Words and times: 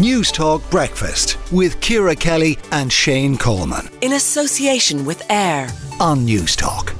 Newstalk 0.00 0.62
Breakfast 0.70 1.36
with 1.52 1.78
Ciara 1.82 2.16
Kelly 2.16 2.56
and 2.72 2.90
Shane 2.90 3.36
Coleman. 3.36 3.86
In 4.00 4.14
association 4.14 5.04
with 5.04 5.22
AIR 5.30 5.68
on 6.00 6.26
Newstalk. 6.26 6.96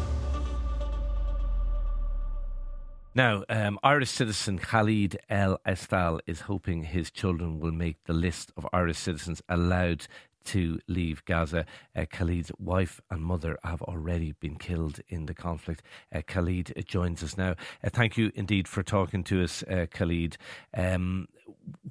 Now, 3.15 3.45
um, 3.49 3.79
Irish 3.83 4.11
citizen 4.11 4.59
Khalid 4.59 5.19
El 5.31 5.57
Estal 5.67 6.21
is 6.27 6.41
hoping 6.41 6.83
his 6.83 7.11
children 7.11 7.59
will 7.59 7.73
make 7.73 7.97
the 8.05 8.13
list 8.13 8.53
of 8.55 8.69
Irish 8.71 8.99
citizens 8.99 9.41
allowed 9.49 10.07
to 10.45 10.81
leave 10.87 11.25
Gaza. 11.25 11.67
Uh, 11.95 12.05
Khalid's 12.11 12.53
wife 12.59 13.01
and 13.11 13.23
mother 13.23 13.59
have 13.63 13.83
already 13.83 14.33
been 14.33 14.57
killed 14.57 15.01
in 15.09 15.27
the 15.27 15.35
conflict. 15.35 15.83
Uh, 16.15 16.23
Khalid 16.27 16.85
joins 16.87 17.23
us 17.23 17.37
now. 17.37 17.55
Uh, 17.85 17.91
thank 17.91 18.17
you 18.17 18.33
indeed 18.35 18.69
for 18.69 18.83
talking 18.83 19.25
to 19.25 19.43
us, 19.43 19.63
uh, 19.65 19.87
Khalid. 19.91 20.37
Um, 20.77 21.29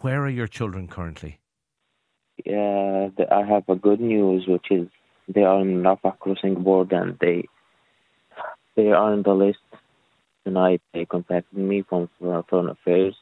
where 0.01 0.21
are 0.23 0.29
your 0.29 0.47
children 0.47 0.87
currently? 0.87 1.39
Yeah, 2.45 3.09
I 3.31 3.43
have 3.43 3.67
a 3.67 3.75
good 3.75 3.99
news, 3.99 4.45
which 4.47 4.67
is 4.71 4.87
they 5.27 5.43
are 5.43 5.61
in 5.61 5.83
Rafah 5.83 6.17
crossing 6.19 6.63
board 6.63 6.91
and 6.91 7.17
they 7.19 7.47
they 8.75 8.87
are 8.87 9.11
on 9.11 9.23
the 9.23 9.33
list 9.33 9.59
tonight. 10.45 10.81
They 10.93 11.05
contacted 11.05 11.57
me 11.57 11.83
from 11.87 12.09
Foreign 12.19 12.69
Affairs. 12.69 13.15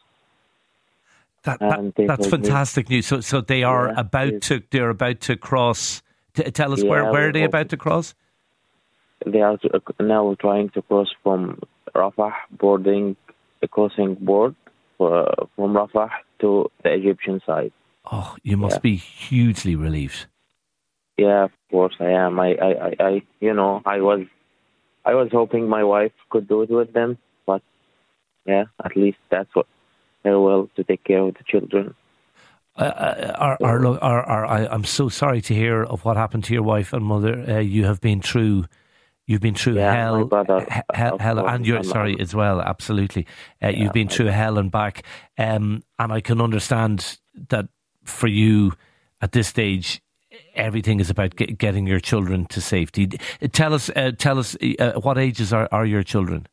That, 1.48 1.60
that 1.60 2.08
that's 2.08 2.28
fantastic 2.28 2.90
news. 2.90 3.08
So 3.08 3.22
so 3.22 3.40
they 3.40 3.64
are 3.64 3.88
yeah, 3.88 4.00
about 4.00 4.42
to 4.44 4.62
they're 4.70 4.90
about 4.90 5.22
to 5.22 5.38
cross. 5.38 6.04
T- 6.34 6.44
tell 6.52 6.73
us 6.73 6.84
yeah, 6.84 6.90
where 6.90 7.12
where 7.12 7.30
are 7.30 7.32
they 7.32 7.44
about 7.44 7.70
to 7.70 7.78
cross? 7.78 8.14
They 9.26 9.42
are 9.42 9.58
now 10.00 10.36
trying 10.40 10.70
to 10.72 10.82
cross 10.82 11.08
from 11.23 11.60
Rafah 11.96 12.34
boarding 12.52 13.16
crossing 13.72 14.16
board 14.16 14.56
uh, 15.00 15.46
from 15.56 15.73
Rafah 15.73 16.10
to 16.42 16.70
the 16.84 16.94
Egyptian 16.94 17.42
side. 17.46 17.72
Oh, 18.12 18.36
you 18.44 18.58
must 18.58 18.78
yeah. 18.78 18.80
be 18.82 18.95
hugely 18.95 19.76
relieved. 19.76 20.28
Yeah, 21.18 21.45
of 21.45 21.52
course 21.72 21.95
I 22.00 22.12
am. 22.12 22.40
I, 22.40 22.56
I, 22.56 22.95
I, 23.00 23.22
you 23.40 23.53
know, 23.53 23.81
I 23.86 24.02
was, 24.02 24.25
I 25.03 25.16
was 25.16 25.30
hoping 25.31 25.68
my 25.68 25.84
wife 25.84 26.12
could 26.30 26.48
do 26.48 26.62
it 26.62 26.70
with 26.70 26.94
them, 26.94 27.18
but 27.45 27.62
yeah, 28.45 28.66
at 28.84 28.95
least 28.95 29.18
that's 29.31 29.50
what 29.56 29.66
her 30.23 30.40
will 30.40 30.70
to 30.76 30.84
take 30.84 31.04
care 31.04 31.22
of 31.22 31.34
the 31.36 31.44
children. 31.48 31.96
Uh, 32.78 32.84
uh 32.84 33.36
are, 33.40 33.58
are, 33.62 33.88
are, 33.88 34.24
are, 34.24 34.46
I, 34.46 34.74
am 34.74 34.84
so 34.84 35.09
sorry 35.09 35.42
to 35.42 35.54
hear 35.54 35.84
of 35.84 36.06
what 36.06 36.16
happened 36.16 36.44
to 36.46 36.54
your 36.54 36.64
wife 36.64 36.94
and 36.94 37.04
mother. 37.04 37.44
Uh, 37.48 37.59
you 37.59 37.86
have 37.86 38.02
been 38.02 38.22
through 38.22 38.66
You've 39.30 39.42
been 39.42 39.56
through 39.56 39.76
yeah, 39.76 39.94
hell, 39.94 40.24
brother, 40.24 40.66
hell, 40.94 41.18
hell 41.20 41.46
and 41.46 41.68
you're 41.68 41.84
sorry 41.84 42.18
as 42.18 42.34
well. 42.34 42.62
Absolutely, 42.62 43.28
uh, 43.62 43.68
yeah, 43.68 43.84
you've 43.84 43.92
been 43.92 44.08
through 44.08 44.28
hell 44.28 44.58
and 44.58 44.72
back, 44.72 45.04
um, 45.38 45.84
and 46.00 46.14
I 46.14 46.22
can 46.22 46.40
understand 46.40 47.18
that 47.50 47.68
for 48.06 48.28
you 48.28 48.72
at 49.20 49.34
this 49.34 49.50
stage, 49.50 50.02
everything 50.56 51.02
is 51.02 51.09
about 51.09 51.36
get, 51.36 51.58
getting 51.58 51.86
your 51.88 52.00
children 52.00 52.46
to 52.48 52.62
safety. 52.62 53.08
Tell 53.52 53.74
us, 53.74 53.90
uh, 53.98 54.12
tell 54.18 54.40
us, 54.40 54.56
uh, 54.80 54.94
what 54.94 55.18
ages 55.18 55.52
are, 55.52 55.68
are 55.74 55.86
your 55.86 56.04
children? 56.04 56.48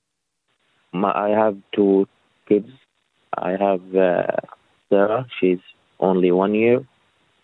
My, 0.93 1.12
I 1.12 1.28
have 1.28 1.56
two 1.77 2.09
kids. 2.49 2.71
I 3.37 3.53
have 3.53 3.95
uh, 3.95 4.27
Sarah. 4.89 5.27
She's 5.41 5.59
only 6.01 6.31
one 6.31 6.55
year, 6.55 6.85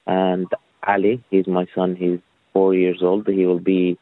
and 0.07 0.47
Ali. 0.87 1.23
He's 1.31 1.47
my 1.47 1.67
son. 1.75 1.97
He's 1.97 2.21
four 2.53 2.75
years 2.75 2.99
old. 3.03 3.27
He 3.29 3.47
will 3.47 3.61
be 3.61 3.99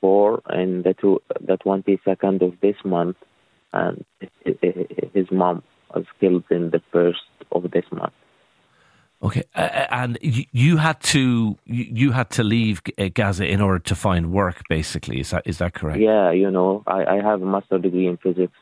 four 0.00 0.40
and 0.46 0.84
the 0.84 0.94
two, 0.94 1.20
the 1.40 1.58
22nd 1.58 2.42
of 2.42 2.54
this 2.60 2.76
month, 2.84 3.16
and 3.72 4.04
his 5.14 5.30
mom 5.30 5.62
was 5.94 6.04
killed 6.20 6.44
in 6.50 6.70
the 6.70 6.82
first 6.92 7.20
of 7.52 7.70
this 7.70 7.84
month. 7.92 8.12
Okay, 9.20 9.42
uh, 9.56 9.60
uh 9.60 9.86
and 9.90 10.18
you 10.22 10.76
had 10.76 11.00
to 11.00 11.58
you 11.64 12.12
had 12.12 12.30
to 12.30 12.44
leave 12.44 12.80
uh, 12.98 13.08
Gaza 13.12 13.44
in 13.46 13.60
order 13.60 13.80
to 13.80 13.94
find 13.96 14.32
work. 14.32 14.62
Basically, 14.68 15.18
is 15.18 15.30
that 15.30 15.42
is 15.44 15.58
that 15.58 15.74
correct? 15.74 15.98
Yeah, 15.98 16.30
you 16.30 16.50
know, 16.52 16.84
I, 16.86 17.04
I 17.04 17.16
have 17.20 17.42
a 17.42 17.46
master 17.46 17.78
degree 17.78 18.06
in 18.06 18.16
physics, 18.18 18.52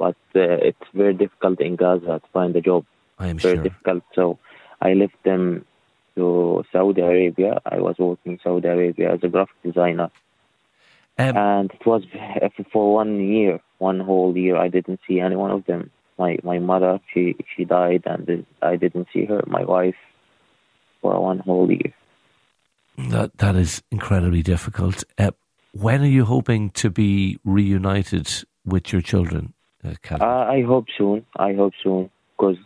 but 0.00 0.16
uh, 0.34 0.56
it's 0.68 0.88
very 0.94 1.12
difficult 1.12 1.60
in 1.60 1.76
Gaza 1.76 2.20
to 2.24 2.28
find 2.32 2.56
a 2.56 2.62
job. 2.62 2.86
I 3.18 3.28
am 3.28 3.38
very 3.38 3.56
sure. 3.56 3.64
difficult. 3.64 4.02
So 4.14 4.38
I 4.80 4.94
left 4.94 5.22
them 5.24 5.66
to 6.16 6.64
Saudi 6.72 7.02
Arabia. 7.02 7.60
I 7.66 7.80
was 7.80 7.96
working 7.98 8.32
in 8.32 8.38
Saudi 8.42 8.66
Arabia 8.66 9.12
as 9.12 9.20
a 9.22 9.28
graphic 9.28 9.62
designer. 9.62 10.10
Um, 11.18 11.36
and 11.36 11.70
it 11.70 11.84
was 11.84 12.02
for 12.72 12.94
one 12.94 13.20
year, 13.28 13.60
one 13.76 14.00
whole 14.00 14.34
year. 14.34 14.56
I 14.56 14.68
didn't 14.68 15.00
see 15.06 15.20
any 15.20 15.36
one 15.36 15.50
of 15.50 15.66
them. 15.66 15.90
My 16.18 16.38
my 16.42 16.58
mother, 16.58 16.98
she 17.12 17.36
she 17.54 17.64
died, 17.64 18.04
and 18.06 18.46
I 18.62 18.76
didn't 18.76 19.08
see 19.12 19.26
her. 19.26 19.42
My 19.46 19.64
wife, 19.64 20.00
for 21.02 21.20
one 21.20 21.40
whole 21.40 21.70
year. 21.70 21.92
That 22.96 23.36
that 23.38 23.56
is 23.56 23.82
incredibly 23.90 24.42
difficult. 24.42 25.04
Uh, 25.18 25.32
when 25.72 26.02
are 26.02 26.14
you 26.18 26.24
hoping 26.24 26.70
to 26.70 26.88
be 26.90 27.38
reunited 27.44 28.28
with 28.64 28.92
your 28.92 29.02
children, 29.02 29.52
uh, 29.84 30.24
I 30.24 30.62
hope 30.66 30.86
soon. 30.96 31.24
I 31.36 31.54
hope 31.54 31.72
soon 31.82 32.10
because 32.36 32.56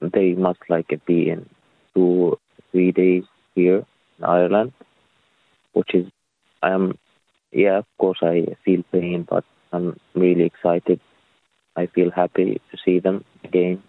they 0.00 0.34
must 0.34 0.60
like 0.68 0.88
be 1.06 1.30
in 1.30 1.48
two 1.94 2.38
three 2.72 2.92
days 2.92 3.24
here 3.54 3.86
in 4.18 4.24
Ireland, 4.24 4.72
which 5.72 5.94
is 5.94 6.06
I 6.62 6.70
am 6.70 6.98
yeah, 7.54 7.78
of 7.78 7.86
course, 7.98 8.18
I 8.22 8.56
feel 8.64 8.82
pain, 8.90 9.26
but 9.28 9.44
I'm 9.72 9.98
really 10.14 10.44
excited. 10.44 11.00
I 11.76 11.86
feel 11.86 12.10
happy 12.10 12.60
to 12.70 12.78
see 12.84 12.98
them 12.98 13.24
again. 13.44 13.82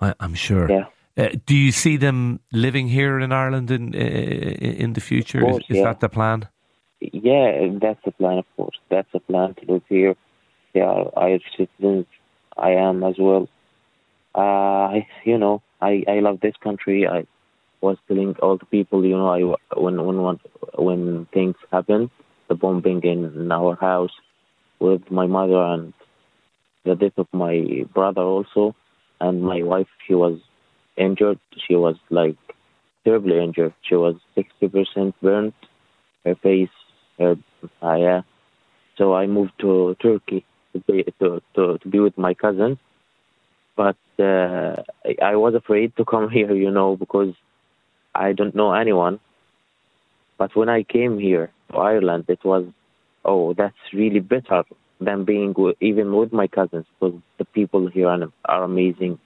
I, 0.00 0.14
am 0.20 0.34
sure. 0.34 0.70
Yeah. 0.70 0.84
Uh, 1.16 1.28
do 1.44 1.54
you 1.54 1.72
see 1.72 1.96
them 1.96 2.40
living 2.52 2.88
here 2.88 3.18
in 3.18 3.32
Ireland 3.32 3.70
in 3.70 3.94
uh, 3.94 3.98
in 3.98 4.94
the 4.94 5.00
future? 5.00 5.40
Course, 5.40 5.64
is, 5.64 5.70
is 5.70 5.76
yeah. 5.76 5.84
that 5.84 6.00
the 6.00 6.08
plan? 6.08 6.48
Yeah, 7.00 7.68
that's 7.80 8.02
the 8.04 8.12
plan. 8.12 8.38
Of 8.38 8.46
course, 8.56 8.78
that's 8.88 9.10
the 9.12 9.20
plan 9.20 9.54
to 9.54 9.72
live 9.72 9.82
here. 9.88 10.14
They 10.74 10.80
are 10.80 11.10
Irish 11.16 11.44
citizens. 11.56 12.06
I 12.56 12.70
am 12.72 13.02
as 13.04 13.14
well. 13.18 13.48
Uh, 14.34 15.00
you 15.24 15.38
know, 15.38 15.62
I 15.80 16.04
I 16.08 16.20
love 16.20 16.40
this 16.40 16.54
country. 16.62 17.06
I 17.06 17.26
was 17.80 17.96
telling 18.08 18.34
all 18.42 18.56
the 18.58 18.66
people, 18.66 19.04
you 19.04 19.16
know, 19.16 19.28
I 19.28 19.78
when 19.80 20.04
when 20.06 20.38
when 20.76 21.26
things 21.32 21.56
happen, 21.70 22.10
the 22.48 22.54
bombing 22.54 23.02
in 23.04 23.50
our 23.52 23.76
house 23.76 24.14
with 24.80 25.10
my 25.10 25.26
mother 25.26 25.62
and 25.74 25.92
the 26.84 26.94
death 26.94 27.18
of 27.18 27.28
my 27.32 27.84
brother 27.94 28.22
also 28.22 28.74
and 29.20 29.42
my 29.42 29.62
wife 29.62 29.86
she 30.06 30.14
was 30.14 30.38
injured 30.96 31.38
she 31.66 31.74
was 31.74 31.96
like 32.10 32.36
terribly 33.04 33.38
injured 33.42 33.74
she 33.82 33.94
was 33.94 34.16
60% 34.36 35.14
burnt 35.22 35.54
her 36.24 36.34
face 36.36 36.76
her 37.18 37.36
uh, 37.82 37.94
yeah 37.94 38.22
so 38.98 39.14
i 39.14 39.26
moved 39.26 39.52
to 39.60 39.96
turkey 40.02 40.44
to 40.72 40.80
be, 40.80 41.04
to, 41.20 41.42
to, 41.54 41.78
to 41.78 41.88
be 41.88 42.00
with 42.00 42.16
my 42.18 42.34
cousins, 42.34 42.78
but 43.76 43.96
uh, 44.18 44.76
I, 45.04 45.16
I 45.22 45.36
was 45.36 45.54
afraid 45.54 45.96
to 45.96 46.04
come 46.04 46.30
here 46.38 46.54
you 46.54 46.70
know 46.70 46.96
because 46.96 47.34
i 48.14 48.32
don't 48.32 48.54
know 48.54 48.72
anyone 48.74 49.18
but 50.36 50.54
when 50.54 50.68
i 50.68 50.82
came 50.82 51.18
here 51.18 51.50
to 51.72 51.78
Ireland, 51.78 52.24
it 52.28 52.44
was, 52.44 52.64
oh, 53.24 53.54
that's 53.54 53.74
really 53.92 54.20
better 54.20 54.64
than 55.00 55.24
being 55.24 55.54
with, 55.56 55.76
even 55.80 56.14
with 56.14 56.32
my 56.32 56.46
cousins 56.46 56.86
because 57.00 57.18
the 57.38 57.44
people 57.44 57.88
here 57.88 58.08
are, 58.08 58.32
are 58.44 58.62
amazing. 58.62 59.18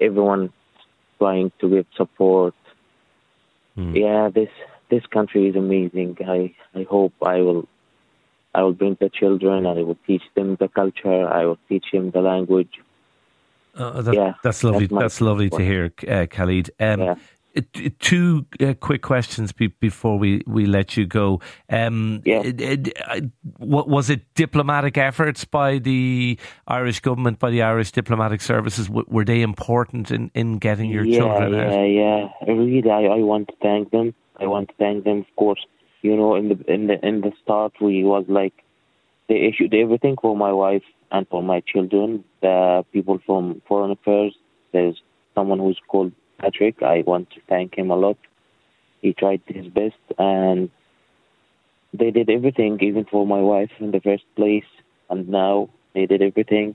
Everyone 0.00 0.52
trying 1.18 1.52
to 1.60 1.68
give 1.68 1.86
support. 1.96 2.54
Mm. 3.76 3.94
Yeah, 3.98 4.28
this 4.28 4.50
this 4.90 5.04
country 5.06 5.48
is 5.48 5.56
amazing. 5.56 6.16
I 6.26 6.54
I 6.74 6.84
hope 6.84 7.12
I 7.22 7.36
will 7.40 7.68
I 8.54 8.62
will 8.62 8.72
bring 8.72 8.96
the 9.00 9.08
children. 9.08 9.66
And 9.66 9.78
I 9.78 9.82
will 9.82 9.98
teach 10.06 10.22
them 10.34 10.56
the 10.60 10.68
culture. 10.68 11.28
I 11.28 11.44
will 11.46 11.58
teach 11.68 11.86
them 11.92 12.10
the 12.10 12.20
language. 12.20 12.80
Uh, 13.74 14.02
that, 14.02 14.14
yeah, 14.14 14.34
that's 14.42 14.62
lovely. 14.62 14.86
That's, 14.86 15.00
that's 15.00 15.20
lovely 15.20 15.48
to 15.48 15.62
hear, 15.62 15.92
uh, 16.06 16.26
Khalid. 16.26 16.70
Um, 16.78 17.00
yeah. 17.00 17.14
Two 17.98 18.46
uh, 18.60 18.72
quick 18.80 19.02
questions 19.02 19.52
be, 19.52 19.66
before 19.66 20.18
we, 20.18 20.42
we 20.46 20.64
let 20.64 20.96
you 20.96 21.04
go. 21.04 21.40
Um, 21.68 22.22
yeah. 22.24 22.42
what 23.58 23.88
was 23.88 24.08
it? 24.08 24.34
Diplomatic 24.34 24.96
efforts 24.96 25.44
by 25.44 25.78
the 25.78 26.38
Irish 26.66 27.00
government, 27.00 27.38
by 27.38 27.50
the 27.50 27.60
Irish 27.60 27.92
diplomatic 27.92 28.40
services, 28.40 28.88
were 28.88 29.24
they 29.24 29.42
important 29.42 30.10
in, 30.10 30.30
in 30.34 30.58
getting 30.58 30.90
your 30.90 31.04
yeah, 31.04 31.18
children 31.18 31.52
yeah, 31.52 31.64
out? 31.64 31.72
Yeah, 31.72 32.28
yeah. 32.46 32.54
Really, 32.54 32.90
I, 32.90 33.04
I 33.04 33.18
want 33.18 33.48
to 33.48 33.54
thank 33.60 33.90
them. 33.90 34.14
I 34.40 34.46
want 34.46 34.68
to 34.68 34.74
thank 34.78 35.04
them, 35.04 35.18
of 35.18 35.36
course. 35.36 35.60
You 36.02 36.16
know, 36.16 36.34
in 36.34 36.48
the 36.48 36.72
in 36.72 36.88
the 36.88 37.06
in 37.06 37.20
the 37.20 37.32
start, 37.42 37.72
we 37.80 38.02
was 38.02 38.24
like 38.28 38.52
they 39.28 39.36
issued 39.36 39.72
everything 39.72 40.16
for 40.20 40.36
my 40.36 40.52
wife 40.52 40.82
and 41.12 41.26
for 41.28 41.42
my 41.42 41.60
children. 41.60 42.24
The 42.40 42.84
people 42.92 43.20
from 43.24 43.62
Foreign 43.68 43.92
Affairs. 43.92 44.34
There's 44.72 45.00
someone 45.34 45.60
who's 45.60 45.80
called 45.86 46.12
Patrick. 46.38 46.82
I 46.82 47.02
want 47.06 47.30
to 47.30 47.40
thank 47.48 47.76
him 47.76 47.90
a 47.90 47.96
lot. 47.96 48.18
He 49.00 49.12
tried 49.12 49.42
his 49.46 49.68
best, 49.68 49.94
and 50.18 50.70
they 51.94 52.10
did 52.10 52.30
everything, 52.30 52.78
even 52.80 53.04
for 53.04 53.26
my 53.26 53.40
wife 53.40 53.70
in 53.78 53.92
the 53.92 54.00
first 54.00 54.24
place. 54.34 54.70
And 55.08 55.28
now 55.28 55.70
they 55.94 56.06
did 56.06 56.22
everything. 56.22 56.74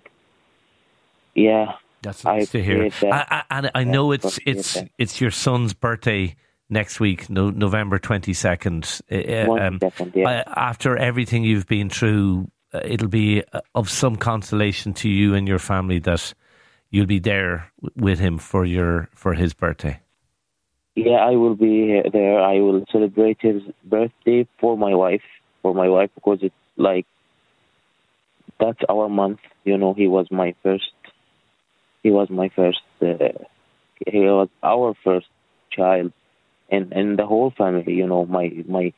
Yeah, 1.35 1.73
That's 2.01 2.23
nice 2.23 2.49
I 2.49 2.57
to 2.57 2.63
hear. 2.63 2.89
I, 3.03 3.25
I, 3.29 3.43
and 3.49 3.71
I 3.75 3.83
know 3.83 4.11
it's 4.11 4.39
it's 4.45 4.77
it's 4.97 5.19
your 5.19 5.31
son's 5.31 5.73
birthday 5.73 6.35
next 6.69 6.99
week, 6.99 7.29
no, 7.29 7.49
November 7.49 7.99
twenty 7.99 8.33
second. 8.33 9.01
Uh, 9.11 9.15
uh, 9.15 9.57
um, 9.59 9.79
yeah. 10.13 10.43
after 10.55 10.97
everything 10.97 11.43
you've 11.43 11.67
been 11.67 11.89
through, 11.89 12.49
uh, 12.73 12.81
it'll 12.83 13.07
be 13.07 13.43
of 13.75 13.89
some 13.89 14.15
consolation 14.15 14.93
to 14.93 15.09
you 15.09 15.33
and 15.33 15.47
your 15.47 15.59
family 15.59 15.99
that 15.99 16.33
you'll 16.89 17.05
be 17.05 17.19
there 17.19 17.71
with 17.95 18.19
him 18.19 18.37
for 18.37 18.65
your 18.65 19.09
for 19.13 19.33
his 19.33 19.53
birthday. 19.53 19.99
Yeah, 20.95 21.17
I 21.17 21.35
will 21.35 21.55
be 21.55 22.01
there. 22.11 22.41
I 22.41 22.59
will 22.59 22.83
celebrate 22.91 23.37
his 23.39 23.61
birthday 23.83 24.47
for 24.59 24.75
my 24.75 24.95
wife, 24.95 25.21
for 25.61 25.75
my 25.75 25.87
wife, 25.89 26.09
because 26.15 26.39
it's 26.41 26.55
like 26.75 27.05
that's 28.59 28.79
our 28.89 29.07
month. 29.07 29.39
You 29.63 29.77
know, 29.77 29.93
he 29.93 30.07
was 30.07 30.27
my 30.31 30.55
first. 30.63 30.91
He 32.01 32.09
was 32.09 32.29
my 32.29 32.49
first. 32.55 32.81
Uh, 33.01 33.29
he 34.05 34.19
was 34.19 34.49
our 34.63 34.95
first 35.03 35.27
child, 35.71 36.13
and 36.69 36.91
and 36.91 37.17
the 37.17 37.25
whole 37.25 37.51
family. 37.57 37.93
You 37.93 38.07
know, 38.07 38.25
my 38.25 38.51
my 38.67 38.93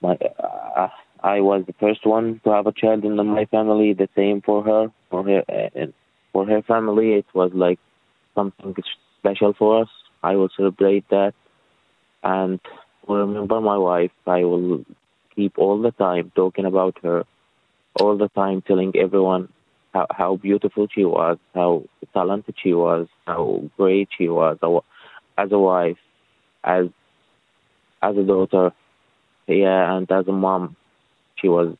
my. 0.00 0.16
Uh, 0.16 0.88
I 1.20 1.40
was 1.40 1.64
the 1.66 1.74
first 1.80 2.06
one 2.06 2.40
to 2.44 2.50
have 2.50 2.68
a 2.68 2.72
child 2.72 3.04
in 3.04 3.16
my 3.16 3.44
family. 3.46 3.92
The 3.92 4.08
same 4.14 4.40
for 4.40 4.62
her, 4.62 4.92
for 5.10 5.24
her, 5.24 5.42
and 5.74 5.92
for 6.32 6.46
her 6.46 6.62
family. 6.62 7.14
It 7.14 7.26
was 7.34 7.50
like 7.54 7.80
something 8.34 8.74
special 9.18 9.52
for 9.52 9.82
us. 9.82 9.88
I 10.22 10.36
will 10.36 10.50
celebrate 10.56 11.08
that, 11.10 11.34
and 12.22 12.60
remember 13.08 13.60
my 13.60 13.78
wife. 13.78 14.12
I 14.26 14.44
will 14.44 14.84
keep 15.34 15.58
all 15.58 15.80
the 15.80 15.90
time 15.92 16.30
talking 16.36 16.64
about 16.64 16.98
her 17.02 17.24
all 18.00 18.16
the 18.16 18.28
time 18.28 18.62
telling 18.62 18.94
everyone 18.96 19.48
how, 19.92 20.06
how 20.10 20.36
beautiful 20.36 20.86
she 20.92 21.04
was, 21.04 21.38
how 21.54 21.84
talented 22.12 22.54
she 22.62 22.74
was, 22.74 23.06
how 23.26 23.62
great 23.76 24.08
she 24.16 24.28
was 24.28 24.58
as 25.36 25.52
a 25.52 25.58
wife, 25.58 25.96
as 26.64 26.86
as 28.02 28.16
a 28.16 28.22
daughter, 28.22 28.72
yeah, 29.46 29.96
and 29.96 30.10
as 30.10 30.26
a 30.28 30.32
mom, 30.32 30.76
she 31.36 31.48
was 31.48 31.76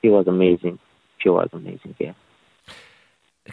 she 0.00 0.08
was 0.08 0.26
amazing. 0.26 0.78
She 1.18 1.28
was 1.28 1.48
amazing, 1.52 1.94
yeah. 1.98 2.12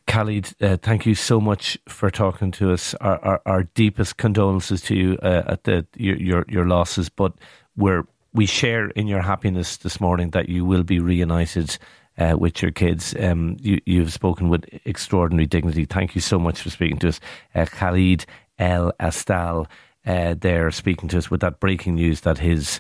Khalid, 0.08 0.54
uh, 0.62 0.78
thank 0.78 1.06
you 1.06 1.16
so 1.16 1.42
much 1.42 1.78
for 1.88 2.12
talking 2.12 2.52
to 2.52 2.72
us. 2.72 2.94
Our, 2.96 3.20
our, 3.26 3.42
our 3.46 3.64
deepest 3.64 4.18
condolences 4.18 4.82
to 4.84 4.96
you 4.96 5.18
uh, 5.24 5.44
at 5.48 5.64
the 5.64 5.86
your, 5.96 6.18
your, 6.18 6.46
your 6.48 6.68
losses, 6.68 7.10
but 7.10 7.34
we're 7.76 8.04
we 8.34 8.46
share 8.46 8.90
in 8.90 9.08
your 9.08 9.22
happiness 9.22 9.78
this 9.78 10.00
morning 10.00 10.30
that 10.32 10.50
you 10.50 10.64
will 10.64 10.84
be 10.84 11.00
reunited 11.00 11.78
uh, 12.20 12.36
with 12.38 12.62
your 12.62 12.72
kids. 12.72 13.16
Um, 13.20 13.58
you, 13.60 13.82
you've 13.86 14.14
spoken 14.14 14.50
with 14.50 14.66
extraordinary 14.86 15.48
dignity. 15.48 15.86
Thank 15.86 16.14
you 16.14 16.22
so 16.22 16.38
much 16.38 16.62
for 16.62 16.70
speaking 16.70 17.00
to 17.00 17.08
us. 17.08 17.20
Uh, 17.56 17.66
Khalid 17.66 18.26
El 18.60 18.92
Astal, 19.00 19.66
uh, 20.06 20.36
there 20.40 20.70
speaking 20.72 21.10
to 21.10 21.18
us 21.18 21.30
with 21.30 21.42
that 21.42 21.60
breaking 21.60 21.96
news 21.96 22.22
that 22.22 22.38
his 22.38 22.80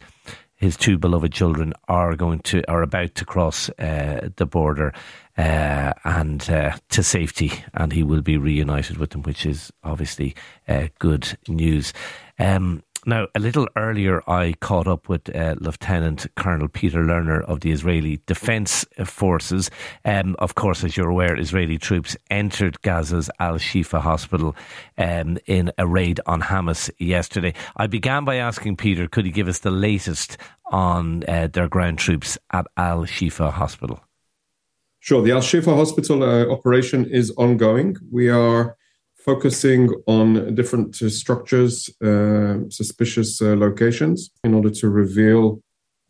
his 0.55 0.75
two 0.75 0.97
beloved 0.97 1.31
children 1.31 1.73
are 1.87 2.15
going 2.15 2.39
to 2.39 2.61
are 2.69 2.81
about 2.81 3.15
to 3.15 3.25
cross 3.25 3.69
uh, 3.79 4.29
the 4.35 4.45
border 4.45 4.93
uh, 5.37 5.93
and 6.03 6.49
uh, 6.49 6.75
to 6.89 7.01
safety, 7.01 7.51
and 7.73 7.93
he 7.93 8.03
will 8.03 8.21
be 8.21 8.37
reunited 8.37 8.97
with 8.97 9.11
them, 9.11 9.23
which 9.23 9.45
is 9.45 9.71
obviously 9.83 10.35
uh, 10.67 10.87
good 10.99 11.37
news. 11.47 11.93
Um, 12.37 12.83
now, 13.05 13.27
a 13.33 13.39
little 13.39 13.67
earlier, 13.75 14.21
I 14.29 14.53
caught 14.59 14.87
up 14.87 15.07
with 15.07 15.33
uh, 15.33 15.55
Lieutenant 15.59 16.27
Colonel 16.35 16.67
Peter 16.67 16.99
Lerner 16.99 17.43
of 17.45 17.61
the 17.61 17.71
Israeli 17.71 18.21
Defence 18.25 18.85
Forces. 19.05 19.69
Um, 20.05 20.35
of 20.39 20.55
course, 20.55 20.83
as 20.83 20.97
you're 20.97 21.09
aware, 21.09 21.39
Israeli 21.39 21.77
troops 21.77 22.17
entered 22.29 22.81
Gaza's 22.81 23.29
Al 23.39 23.55
Shifa 23.55 24.01
hospital 24.01 24.55
um, 24.97 25.37
in 25.45 25.71
a 25.77 25.87
raid 25.87 26.19
on 26.25 26.41
Hamas 26.41 26.89
yesterday. 26.97 27.53
I 27.77 27.87
began 27.87 28.25
by 28.25 28.35
asking 28.35 28.77
Peter, 28.77 29.07
could 29.07 29.25
he 29.25 29.31
give 29.31 29.47
us 29.47 29.59
the 29.59 29.71
latest 29.71 30.37
on 30.71 31.23
uh, 31.27 31.47
their 31.47 31.67
ground 31.67 31.99
troops 31.99 32.37
at 32.51 32.67
Al 32.75 33.05
Shifa 33.05 33.51
hospital? 33.51 34.01
Sure. 34.99 35.21
The 35.21 35.31
Al 35.31 35.41
Shifa 35.41 35.75
hospital 35.75 36.23
uh, 36.23 36.47
operation 36.47 37.05
is 37.05 37.31
ongoing. 37.37 37.95
We 38.11 38.29
are 38.29 38.75
focusing 39.33 39.89
on 40.07 40.55
different 40.55 40.91
uh, 41.03 41.09
structures, 41.23 41.73
uh, 42.01 42.55
suspicious 42.79 43.39
uh, 43.41 43.55
locations, 43.65 44.31
in 44.43 44.51
order 44.57 44.71
to 44.71 44.89
reveal 45.03 45.61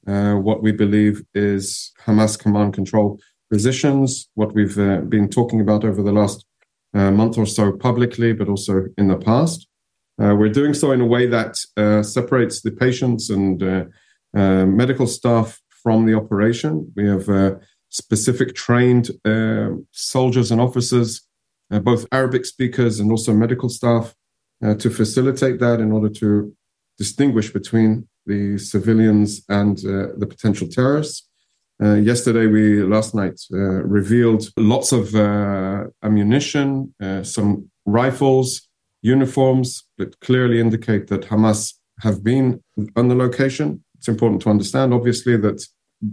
uh, 0.07 0.36
what 0.48 0.63
we 0.66 0.71
believe 0.71 1.16
is 1.33 1.92
Hamas 2.06 2.39
command 2.44 2.74
control 2.80 3.19
positions, 3.51 4.10
what 4.36 4.54
we've 4.57 4.80
uh, 4.80 5.01
been 5.16 5.27
talking 5.27 5.60
about 5.60 5.83
over 5.83 6.01
the 6.01 6.18
last 6.21 6.39
uh, 6.94 7.12
month 7.12 7.38
or 7.38 7.45
so 7.45 7.66
publicly, 7.88 8.31
but 8.39 8.48
also 8.54 8.74
in 8.98 9.07
the 9.10 9.21
past. 9.30 9.60
we're 10.39 10.57
doing 10.60 10.75
so 10.81 10.88
in 10.95 11.01
a 11.01 11.12
way 11.16 11.24
that 11.38 11.54
separates 12.16 12.57
the 12.62 12.74
patients 12.86 13.24
and 13.36 13.57
medical 14.81 15.07
staff 15.18 15.48
from 15.83 16.00
the 16.07 16.16
operation. 16.21 16.71
We 16.98 17.06
have 17.13 17.27
specific 18.01 18.50
trained 18.66 19.06
soldiers 20.13 20.50
and 20.51 20.62
officers 20.68 21.29
uh, 21.71 21.80
both 21.80 22.06
Arabic 22.12 22.45
speakers 22.45 23.00
and 23.00 23.12
also 23.12 23.33
medical 23.33 23.69
staff 23.69 24.16
uh, 24.63 24.75
to 24.75 24.89
facilitate 24.89 25.60
that 25.60 25.80
in 25.80 25.92
order 25.92 26.10
to 26.10 26.54
distinguish 26.98 27.51
between 27.51 28.07
the 28.25 28.57
civilians 28.57 29.42
and 29.50 29.80
uh, 29.80 30.07
the 30.18 30.27
potential 30.27 30.68
terrorists. 30.68 31.27
Uh, 31.81 31.94
yesterday, 31.94 32.45
we 32.45 32.83
last 32.83 33.16
night 33.16 33.39
uh, 33.54 33.57
revealed 33.57 34.50
lots 34.57 34.92
of 34.92 35.16
uh, 35.16 35.86
ammunition, 36.04 36.94
some 37.24 37.69
rifles, 37.86 38.68
uniforms 39.01 39.83
that 39.98 40.19
clearly 40.19 40.60
indicate 40.60 41.07
that 41.07 41.21
Hamas 41.21 41.75
have 42.01 42.21
been 42.21 42.62
on 42.98 43.07
the 43.07 43.16
location. 43.16 43.81
It's 43.98 44.10
important 44.10 44.42
to 44.42 44.50
understand, 44.50 44.94
obviously, 44.94 45.38
that 45.38 45.66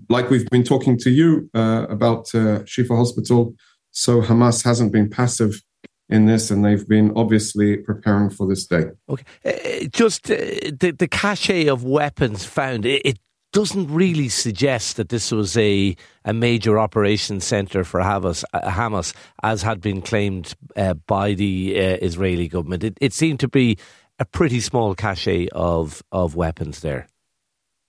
like 0.09 0.31
we've 0.31 0.49
been 0.51 0.65
talking 0.65 0.97
to 0.99 1.11
you 1.11 1.51
about 1.55 2.27
Shifa 2.27 2.97
Hospital, 2.97 3.55
so 3.97 4.21
Hamas 4.21 4.63
hasn't 4.63 4.93
been 4.93 5.09
passive 5.09 5.63
in 6.11 6.27
this, 6.27 6.51
and 6.51 6.63
they've 6.63 6.87
been 6.87 7.13
obviously 7.17 7.79
preparing 7.79 8.29
for 8.29 8.47
this 8.47 8.67
day. 8.67 8.85
Okay, 9.09 9.25
uh, 9.45 9.89
just 9.91 10.31
uh, 10.31 10.37
the 10.37 10.95
the 10.97 11.09
cache 11.09 11.67
of 11.67 11.83
weapons 11.83 12.45
found 12.45 12.85
it, 12.85 13.03
it, 13.05 13.19
doesn't 13.53 13.91
really 13.91 14.29
suggest 14.29 14.99
that 14.99 15.09
this 15.09 15.33
was 15.33 15.57
a 15.57 15.97
a 16.27 16.35
major 16.35 16.79
operation 16.79 17.41
center 17.41 17.85
for 17.85 18.01
Hamas, 18.01 18.45
uh, 18.53 18.71
Hamas 18.71 19.15
as 19.43 19.63
had 19.63 19.81
been 19.81 20.03
claimed 20.03 20.53
uh, 20.77 20.93
by 21.07 21.33
the 21.33 21.75
uh, 21.75 21.97
Israeli 22.03 22.49
government. 22.49 22.85
It, 22.85 22.99
it 23.01 23.15
seemed 23.15 23.41
to 23.41 23.49
be 23.49 23.79
a 24.19 24.27
pretty 24.27 24.61
small 24.61 24.95
cache 24.95 25.49
of 25.53 26.03
of 26.13 26.37
weapons 26.37 26.81
there. 26.81 27.07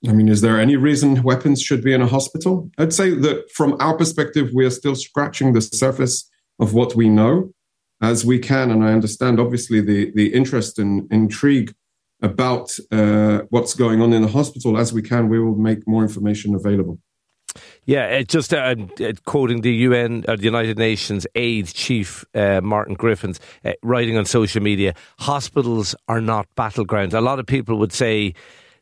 I 0.07 0.13
mean, 0.13 0.29
is 0.29 0.41
there 0.41 0.59
any 0.59 0.77
reason 0.77 1.21
weapons 1.23 1.61
should 1.61 1.83
be 1.83 1.93
in 1.93 2.01
a 2.01 2.07
hospital? 2.07 2.69
I'd 2.77 2.93
say 2.93 3.09
that 3.11 3.51
from 3.51 3.75
our 3.79 3.95
perspective, 3.97 4.51
we 4.53 4.65
are 4.65 4.69
still 4.69 4.95
scratching 4.95 5.53
the 5.53 5.61
surface 5.61 6.29
of 6.59 6.73
what 6.73 6.95
we 6.95 7.09
know 7.09 7.51
as 8.01 8.25
we 8.25 8.39
can. 8.39 8.71
And 8.71 8.83
I 8.83 8.93
understand, 8.93 9.39
obviously, 9.39 9.81
the, 9.81 10.11
the 10.15 10.33
interest 10.33 10.79
and 10.79 11.11
intrigue 11.11 11.73
about 12.21 12.77
uh, 12.91 13.41
what's 13.49 13.73
going 13.73 14.01
on 14.01 14.13
in 14.13 14.21
the 14.21 14.27
hospital. 14.29 14.77
As 14.77 14.93
we 14.93 15.01
can, 15.01 15.29
we 15.29 15.39
will 15.39 15.55
make 15.55 15.87
more 15.87 16.03
information 16.03 16.55
available. 16.55 16.99
Yeah, 17.85 18.21
just 18.21 18.53
uh, 18.53 18.75
uh, 19.01 19.13
quoting 19.25 19.61
the 19.61 19.71
UN 19.71 20.25
uh, 20.27 20.35
the 20.35 20.43
United 20.43 20.77
Nations 20.77 21.25
aid 21.35 21.67
chief 21.67 22.25
uh, 22.35 22.61
Martin 22.61 22.95
Griffiths 22.95 23.39
uh, 23.63 23.73
writing 23.81 24.17
on 24.17 24.25
social 24.25 24.61
media, 24.61 24.93
hospitals 25.19 25.95
are 26.07 26.21
not 26.21 26.47
battlegrounds. 26.55 27.13
A 27.13 27.21
lot 27.21 27.39
of 27.39 27.45
people 27.45 27.77
would 27.79 27.93
say 27.93 28.33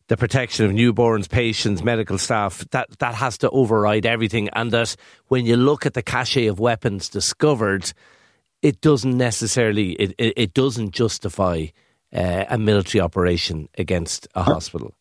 the 0.08 0.18
protection 0.18 0.66
of 0.66 0.72
newborns, 0.72 1.30
patients, 1.30 1.84
medical 1.84 2.18
staff, 2.18 2.64
that, 2.72 2.88
that 3.00 3.16
has 3.16 3.38
to 3.40 3.50
override 3.50 4.06
everything. 4.06 4.50
And 4.50 4.72
that 4.72 4.96
when 5.28 5.46
you 5.46 5.56
look 5.56 5.86
at 5.86 5.94
the 5.94 6.04
cache 6.04 6.38
of 6.48 6.60
weapons 6.60 7.10
discovered, 7.10 7.92
it 8.62 8.82
doesn't 8.82 9.18
necessarily, 9.18 9.94
it, 9.94 10.14
it, 10.18 10.34
it 10.38 10.54
doesn't 10.54 10.92
justify 10.92 11.68
uh, 12.14 12.46
a 12.50 12.58
military 12.58 13.02
operation 13.02 13.68
against 13.78 14.28
a 14.36 14.44
hospital. 14.44 14.94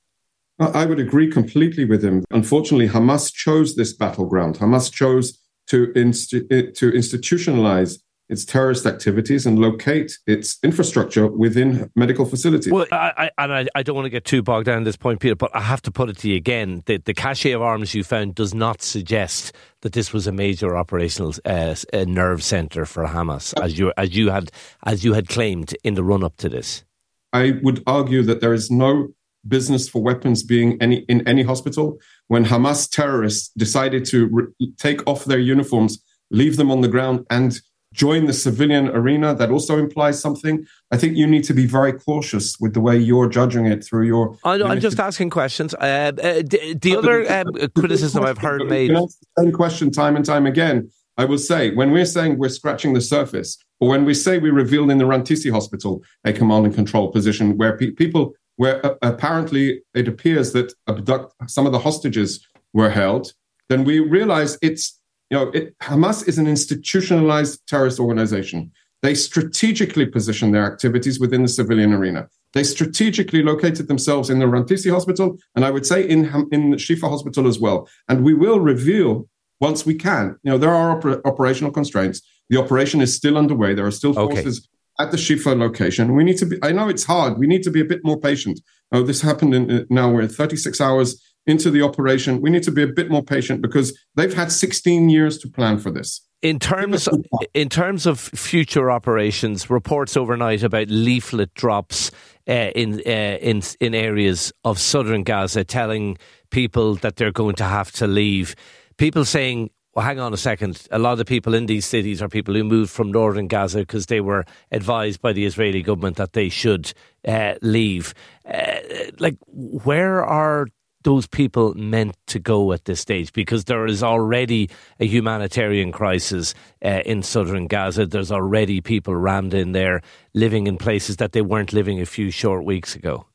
I 0.58 0.86
would 0.86 1.00
agree 1.00 1.30
completely 1.30 1.84
with 1.84 2.04
him. 2.04 2.24
Unfortunately, 2.30 2.88
Hamas 2.88 3.32
chose 3.32 3.74
this 3.74 3.92
battleground. 3.92 4.56
Hamas 4.58 4.92
chose 4.92 5.38
to, 5.66 5.88
insti- 5.88 6.74
to 6.74 6.92
institutionalize 6.92 7.98
its 8.28 8.44
terrorist 8.44 8.86
activities 8.86 9.44
and 9.44 9.58
locate 9.58 10.18
its 10.26 10.58
infrastructure 10.62 11.26
within 11.26 11.90
medical 11.94 12.24
facilities. 12.24 12.72
Well, 12.72 12.86
I, 12.90 13.12
I, 13.38 13.44
and 13.44 13.52
I, 13.52 13.66
I, 13.74 13.82
don't 13.82 13.94
want 13.94 14.06
to 14.06 14.10
get 14.10 14.24
too 14.24 14.42
bogged 14.42 14.66
down 14.66 14.78
in 14.78 14.84
this 14.84 14.96
point, 14.96 15.20
Peter, 15.20 15.34
but 15.34 15.54
I 15.54 15.60
have 15.60 15.82
to 15.82 15.90
put 15.90 16.08
it 16.08 16.18
to 16.18 16.30
you 16.30 16.36
again. 16.36 16.82
The, 16.86 16.96
the 16.96 17.12
cache 17.12 17.46
of 17.46 17.60
arms 17.60 17.94
you 17.94 18.02
found 18.02 18.34
does 18.34 18.54
not 18.54 18.80
suggest 18.80 19.54
that 19.82 19.92
this 19.92 20.12
was 20.12 20.26
a 20.26 20.32
major 20.32 20.76
operational 20.76 21.34
uh, 21.44 21.74
nerve 21.92 22.42
center 22.42 22.86
for 22.86 23.06
Hamas, 23.06 23.52
as 23.62 23.78
you 23.78 23.92
as 23.96 24.16
you 24.16 24.30
had 24.30 24.50
as 24.84 25.04
you 25.04 25.12
had 25.12 25.28
claimed 25.28 25.76
in 25.84 25.94
the 25.94 26.02
run 26.02 26.24
up 26.24 26.36
to 26.38 26.48
this. 26.48 26.84
I 27.32 27.58
would 27.62 27.82
argue 27.86 28.22
that 28.22 28.40
there 28.40 28.54
is 28.54 28.70
no 28.70 29.08
business 29.46 29.88
for 29.88 30.00
weapons 30.00 30.42
being 30.42 30.78
any 30.80 31.04
in 31.08 31.26
any 31.28 31.42
hospital 31.42 31.98
when 32.28 32.46
Hamas 32.46 32.90
terrorists 32.90 33.50
decided 33.56 34.04
to 34.06 34.26
re- 34.32 34.72
take 34.78 35.06
off 35.06 35.26
their 35.26 35.38
uniforms, 35.38 36.02
leave 36.30 36.56
them 36.56 36.70
on 36.70 36.80
the 36.80 36.88
ground, 36.88 37.26
and 37.30 37.60
join 37.94 38.26
the 38.26 38.32
civilian 38.32 38.88
arena, 38.88 39.34
that 39.34 39.50
also 39.50 39.78
implies 39.78 40.20
something. 40.20 40.66
I 40.90 40.96
think 40.98 41.16
you 41.16 41.26
need 41.26 41.44
to 41.44 41.54
be 41.54 41.64
very 41.64 41.92
cautious 41.92 42.58
with 42.60 42.74
the 42.74 42.80
way 42.80 42.98
you're 42.98 43.28
judging 43.28 43.66
it 43.66 43.84
through 43.84 44.06
your. 44.06 44.36
I, 44.44 44.56
am 44.56 44.80
just 44.80 44.98
asking 44.98 45.30
questions. 45.30 45.74
Uh, 45.74 45.78
uh, 45.78 46.10
the, 46.10 46.76
the 46.80 46.96
other 46.96 47.32
um, 47.32 47.46
criticism 47.74 48.24
I've 48.24 48.38
heard 48.38 48.66
made. 48.66 48.90
the 48.90 49.08
same 49.38 49.52
question 49.52 49.90
time 49.90 50.16
and 50.16 50.24
time 50.24 50.44
again. 50.44 50.90
I 51.16 51.24
will 51.24 51.38
say, 51.38 51.72
when 51.74 51.92
we're 51.92 52.04
saying 52.04 52.38
we're 52.38 52.48
scratching 52.48 52.92
the 52.92 53.00
surface, 53.00 53.56
or 53.78 53.88
when 53.88 54.04
we 54.04 54.14
say 54.14 54.38
we 54.38 54.50
revealed 54.50 54.90
in 54.90 54.98
the 54.98 55.04
Rantisi 55.04 55.50
hospital 55.50 56.02
a 56.24 56.32
command 56.32 56.66
and 56.66 56.74
control 56.74 57.12
position 57.12 57.56
where 57.56 57.76
pe- 57.76 57.92
people, 57.92 58.34
where 58.56 58.84
uh, 58.84 58.94
apparently 59.02 59.82
it 59.94 60.08
appears 60.08 60.52
that 60.52 60.72
abduct 60.88 61.32
some 61.46 61.66
of 61.66 61.72
the 61.72 61.78
hostages 61.78 62.44
were 62.72 62.90
held, 62.90 63.32
then 63.68 63.84
we 63.84 64.00
realize 64.00 64.58
it's 64.60 64.98
you 65.30 65.38
know, 65.38 65.50
it, 65.50 65.78
Hamas 65.78 66.28
is 66.28 66.38
an 66.38 66.46
institutionalized 66.46 67.66
terrorist 67.66 67.98
organization. 67.98 68.72
They 69.02 69.14
strategically 69.14 70.06
position 70.06 70.52
their 70.52 70.64
activities 70.64 71.20
within 71.20 71.42
the 71.42 71.48
civilian 71.48 71.92
arena. 71.92 72.28
They 72.54 72.64
strategically 72.64 73.42
located 73.42 73.88
themselves 73.88 74.30
in 74.30 74.38
the 74.38 74.46
Rantisi 74.46 74.90
hospital, 74.90 75.36
and 75.54 75.64
I 75.64 75.70
would 75.70 75.84
say 75.84 76.08
in 76.08 76.24
in 76.52 76.72
Shifa 76.74 77.08
hospital 77.08 77.46
as 77.48 77.58
well. 77.58 77.88
And 78.08 78.24
we 78.24 78.32
will 78.32 78.60
reveal 78.60 79.28
once 79.60 79.84
we 79.84 79.94
can. 79.94 80.36
You 80.42 80.52
know, 80.52 80.58
there 80.58 80.74
are 80.74 80.98
oper- 80.98 81.20
operational 81.24 81.72
constraints. 81.72 82.22
The 82.48 82.58
operation 82.58 83.00
is 83.00 83.14
still 83.14 83.36
underway. 83.36 83.74
There 83.74 83.86
are 83.86 83.90
still 83.90 84.14
forces 84.14 84.56
okay. 84.58 85.04
at 85.04 85.10
the 85.10 85.16
Shifa 85.16 85.58
location. 85.58 86.14
We 86.14 86.24
need 86.24 86.38
to 86.38 86.46
be. 86.46 86.56
I 86.62 86.72
know 86.72 86.88
it's 86.88 87.04
hard. 87.04 87.38
We 87.38 87.46
need 87.46 87.64
to 87.64 87.70
be 87.70 87.80
a 87.80 87.84
bit 87.84 88.04
more 88.04 88.18
patient. 88.18 88.60
Oh, 88.92 89.02
this 89.02 89.20
happened 89.20 89.54
in 89.54 89.70
uh, 89.70 89.84
now. 89.90 90.10
We're 90.10 90.28
36 90.28 90.80
hours 90.80 91.20
into 91.46 91.70
the 91.70 91.82
operation. 91.82 92.40
We 92.40 92.50
need 92.50 92.62
to 92.64 92.70
be 92.70 92.82
a 92.82 92.86
bit 92.86 93.10
more 93.10 93.22
patient 93.22 93.60
because 93.62 93.98
they've 94.14 94.32
had 94.32 94.50
16 94.50 95.08
years 95.08 95.38
to 95.38 95.48
plan 95.48 95.78
for 95.78 95.90
this. 95.90 96.26
In 96.42 96.58
terms 96.58 97.08
of, 97.08 97.24
in 97.54 97.70
terms 97.70 98.04
of 98.04 98.20
future 98.20 98.90
operations, 98.90 99.70
reports 99.70 100.14
overnight 100.14 100.62
about 100.62 100.88
leaflet 100.88 101.54
drops 101.54 102.10
uh, 102.46 102.70
in 102.74 103.00
uh, 103.06 103.38
in 103.40 103.62
in 103.80 103.94
areas 103.94 104.52
of 104.62 104.78
southern 104.78 105.22
Gaza, 105.22 105.64
telling 105.64 106.18
people 106.50 106.96
that 106.96 107.16
they're 107.16 107.32
going 107.32 107.54
to 107.54 107.64
have 107.64 107.92
to 107.92 108.06
leave. 108.06 108.54
People 108.98 109.24
saying, 109.24 109.70
"Well, 109.94 110.04
hang 110.04 110.20
on 110.20 110.34
a 110.34 110.36
second. 110.36 110.86
A 110.90 110.98
lot 110.98 111.12
of 111.12 111.18
the 111.18 111.24
people 111.24 111.54
in 111.54 111.64
these 111.64 111.86
cities 111.86 112.20
are 112.20 112.28
people 112.28 112.52
who 112.52 112.62
moved 112.62 112.90
from 112.90 113.10
northern 113.10 113.48
Gaza 113.48 113.78
because 113.78 114.06
they 114.06 114.20
were 114.20 114.44
advised 114.70 115.22
by 115.22 115.32
the 115.32 115.46
Israeli 115.46 115.80
government 115.80 116.18
that 116.18 116.34
they 116.34 116.50
should 116.50 116.92
uh, 117.26 117.54
leave." 117.62 118.12
Uh, 118.46 118.80
like, 119.18 119.36
where 119.46 120.22
are 120.22 120.66
those 121.04 121.26
people 121.26 121.74
meant 121.74 122.16
to 122.26 122.38
go 122.38 122.72
at 122.72 122.84
this 122.84 123.00
stage? 123.00 123.32
Because 123.32 123.64
there 123.64 123.86
is 123.86 124.02
already 124.02 124.68
a 124.98 125.06
humanitarian 125.06 125.92
crisis 125.92 126.54
uh, 126.84 127.02
in 127.06 127.22
southern 127.22 127.66
Gaza. 127.66 128.06
There's 128.06 128.32
already 128.32 128.80
people 128.80 129.14
rammed 129.14 129.54
in 129.54 129.72
there 129.72 130.02
living 130.34 130.66
in 130.66 130.76
places 130.76 131.16
that 131.16 131.32
they 131.32 131.42
weren't 131.42 131.72
living 131.72 132.00
a 132.00 132.06
few 132.06 132.30
short 132.30 132.64
weeks 132.64 132.96
ago. 132.96 133.26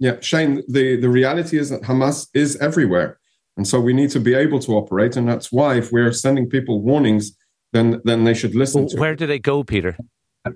Yeah, 0.00 0.18
Shane, 0.20 0.62
the, 0.68 0.96
the 0.96 1.08
reality 1.08 1.58
is 1.58 1.70
that 1.70 1.82
Hamas 1.82 2.28
is 2.34 2.56
everywhere. 2.56 3.18
And 3.56 3.66
so 3.66 3.80
we 3.80 3.92
need 3.92 4.10
to 4.10 4.20
be 4.20 4.34
able 4.34 4.58
to 4.60 4.72
operate. 4.72 5.16
And 5.16 5.28
that's 5.28 5.52
why 5.52 5.76
if 5.76 5.92
we're 5.92 6.12
sending 6.12 6.48
people 6.48 6.82
warnings, 6.82 7.36
then, 7.72 8.00
then 8.04 8.24
they 8.24 8.34
should 8.34 8.54
listen 8.54 8.86
well, 8.86 8.96
Where 8.96 9.14
do 9.14 9.26
they 9.26 9.38
go, 9.38 9.62
Peter? 9.62 9.96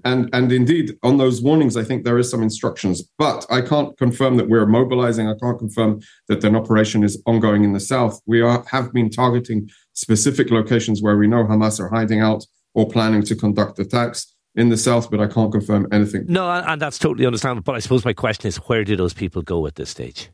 And 0.04 0.28
and 0.32 0.52
indeed 0.52 0.96
on 1.02 1.16
those 1.16 1.40
warnings 1.40 1.76
i 1.76 1.82
think 1.82 2.04
there 2.04 2.18
is 2.18 2.30
some 2.30 2.42
instructions 2.42 3.02
but 3.16 3.46
i 3.50 3.60
can't 3.60 3.96
confirm 3.96 4.36
that 4.36 4.48
we're 4.48 4.66
mobilizing. 4.66 5.28
I 5.28 5.34
can't 5.40 5.58
confirm 5.58 6.00
that 6.28 6.44
an 6.44 6.56
operation 6.56 7.02
is 7.04 7.20
ongoing 7.26 7.64
in 7.64 7.72
the 7.72 7.80
south. 7.80 8.20
We 8.26 8.40
are 8.40 8.64
have 8.70 8.92
been 8.92 9.10
targeting 9.10 9.68
specific 9.92 10.50
locations 10.50 11.02
where 11.02 11.16
we 11.16 11.26
know 11.26 11.44
hamas 11.44 11.80
are 11.80 11.88
hiding 11.88 12.20
out 12.20 12.44
or 12.74 12.88
planning 12.88 13.22
to 13.22 13.34
conduct 13.34 13.78
attacks 13.78 14.34
in 14.54 14.68
the 14.68 14.76
south 14.76 15.10
but 15.10 15.20
i 15.20 15.26
can't 15.26 15.52
confirm 15.52 15.86
anything. 15.92 16.24
No 16.28 16.48
and 16.50 16.80
that's 16.80 16.98
totally 16.98 17.26
understandable 17.26 17.62
but 17.62 17.74
i 17.74 17.80
suppose 17.80 18.04
my 18.04 18.12
question 18.12 18.48
is 18.48 18.56
where 18.68 18.84
do 18.84 18.96
those 18.96 19.14
people 19.14 19.42
go 19.42 19.66
at 19.66 19.74
this 19.76 19.90
stage? 19.90 20.30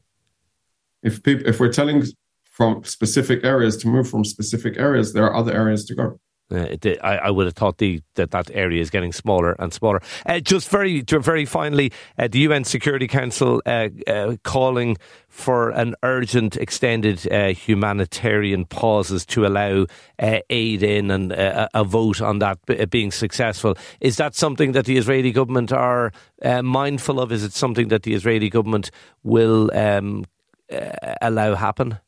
If 1.02 1.22
people 1.22 1.46
if 1.46 1.60
we're 1.60 1.72
telling 1.72 2.04
from 2.44 2.84
specific 2.84 3.44
areas 3.44 3.76
to 3.78 3.88
move 3.88 4.08
from 4.08 4.24
specific 4.24 4.76
areas 4.78 5.12
there 5.12 5.24
are 5.24 5.34
other 5.34 5.52
areas 5.52 5.84
to 5.86 5.94
go 5.94 6.18
uh, 6.50 6.76
I, 7.02 7.16
I, 7.16 7.30
would 7.30 7.46
have 7.46 7.54
thought 7.54 7.78
the, 7.78 8.02
that 8.16 8.30
that 8.32 8.50
area 8.52 8.80
is 8.80 8.90
getting 8.90 9.12
smaller 9.12 9.56
and 9.58 9.72
smaller. 9.72 10.00
Uh, 10.26 10.40
just 10.40 10.68
very, 10.68 11.00
very 11.00 11.44
finally, 11.46 11.90
uh, 12.18 12.28
the 12.28 12.40
UN 12.40 12.64
Security 12.64 13.06
Council 13.06 13.62
uh, 13.64 13.88
uh, 14.06 14.36
calling 14.44 14.96
for 15.28 15.70
an 15.70 15.94
urgent, 16.02 16.56
extended 16.56 17.30
uh, 17.32 17.48
humanitarian 17.48 18.66
pauses 18.66 19.24
to 19.26 19.46
allow 19.46 19.86
aid 20.20 20.82
in 20.82 21.10
and 21.10 21.32
a 21.32 21.84
vote 21.84 22.20
on 22.20 22.38
that 22.38 22.58
being 22.90 23.10
successful. 23.10 23.76
Is 24.00 24.16
that 24.18 24.34
something 24.34 24.72
that 24.72 24.84
the 24.84 24.96
Israeli 24.96 25.32
government 25.32 25.72
are 25.72 26.12
mindful 26.62 27.18
of? 27.18 27.32
Is 27.32 27.42
it 27.42 27.52
something 27.52 27.88
that 27.88 28.04
the 28.04 28.14
Israeli 28.14 28.48
government 28.48 28.90
will 29.24 29.76
um, 29.76 30.24
allow 31.20 31.56
happen? 31.56 31.98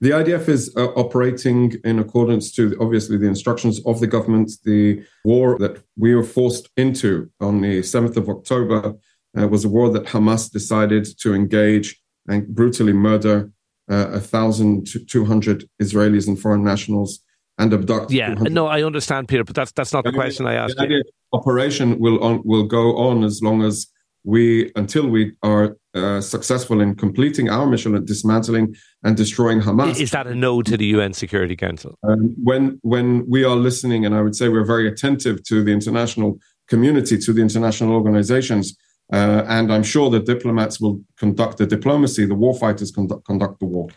The 0.00 0.10
IDF 0.10 0.48
is 0.48 0.74
uh, 0.76 0.86
operating 0.96 1.74
in 1.84 1.98
accordance 1.98 2.52
to 2.52 2.76
obviously 2.80 3.16
the 3.16 3.26
instructions 3.26 3.80
of 3.86 4.00
the 4.00 4.06
government. 4.06 4.50
The 4.64 5.04
war 5.24 5.56
that 5.58 5.82
we 5.96 6.14
were 6.14 6.24
forced 6.24 6.68
into 6.76 7.30
on 7.40 7.60
the 7.60 7.80
7th 7.80 8.16
of 8.16 8.28
October 8.28 8.94
uh, 9.38 9.48
was 9.48 9.64
a 9.64 9.68
war 9.68 9.88
that 9.90 10.04
Hamas 10.04 10.50
decided 10.50 11.06
to 11.20 11.34
engage 11.34 12.00
and 12.28 12.46
brutally 12.48 12.92
murder 12.92 13.50
uh, 13.88 14.06
1,200 14.06 15.68
Israelis 15.80 16.26
and 16.26 16.40
foreign 16.40 16.64
nationals 16.64 17.20
and 17.58 17.72
abduct. 17.72 18.10
Yeah, 18.10 18.34
no, 18.34 18.66
I 18.66 18.82
understand, 18.82 19.28
Peter, 19.28 19.44
but 19.44 19.54
that's 19.54 19.72
that's 19.72 19.92
not 19.92 20.04
the, 20.04 20.10
the 20.10 20.16
question 20.16 20.46
I 20.46 20.54
asked. 20.54 20.76
The 20.76 21.04
operation 21.32 21.98
will 21.98 22.22
on, 22.22 22.42
will 22.44 22.64
go 22.64 22.96
on 22.96 23.24
as 23.24 23.42
long 23.42 23.62
as 23.62 23.86
we 24.24 24.72
until 24.74 25.06
we 25.06 25.32
are 25.42 25.76
uh, 25.94 26.20
successful 26.20 26.80
in 26.80 26.94
completing 26.94 27.48
our 27.48 27.66
mission 27.66 27.94
of 27.94 28.06
dismantling 28.06 28.74
and 29.04 29.16
destroying 29.16 29.60
Hamas. 29.60 30.00
Is 30.00 30.10
that 30.10 30.26
a 30.26 30.34
no 30.34 30.62
to 30.62 30.76
the 30.76 30.86
UN 30.86 31.12
Security 31.12 31.56
Council? 31.56 31.98
Um, 32.02 32.34
when 32.42 32.78
when 32.82 33.28
we 33.28 33.44
are 33.44 33.56
listening, 33.56 34.04
and 34.04 34.14
I 34.14 34.20
would 34.20 34.34
say 34.34 34.48
we're 34.48 34.64
very 34.64 34.88
attentive 34.88 35.42
to 35.44 35.62
the 35.62 35.72
international 35.72 36.38
community, 36.68 37.18
to 37.18 37.32
the 37.32 37.42
international 37.42 37.92
organizations, 37.92 38.76
uh, 39.12 39.44
and 39.46 39.72
I'm 39.72 39.82
sure 39.82 40.10
the 40.10 40.20
diplomats 40.20 40.80
will 40.80 41.00
conduct 41.18 41.58
the 41.58 41.66
diplomacy, 41.66 42.24
the 42.24 42.34
warfighters 42.34 42.92
conduct, 42.92 43.26
conduct 43.26 43.60
the 43.60 43.66
war. 43.66 43.88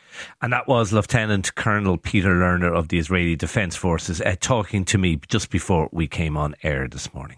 And 0.41 0.51
that 0.51 0.67
was 0.67 0.91
Lieutenant 0.91 1.55
Colonel 1.55 1.97
Peter 1.97 2.35
Lerner 2.35 2.75
of 2.75 2.89
the 2.89 2.99
Israeli 2.99 3.35
Defense 3.35 3.75
Forces 3.75 4.21
uh, 4.21 4.35
talking 4.39 4.83
to 4.85 4.97
me 4.97 5.19
just 5.29 5.49
before 5.49 5.89
we 5.91 6.07
came 6.07 6.35
on 6.35 6.55
air 6.61 6.87
this 6.87 7.13
morning. 7.13 7.37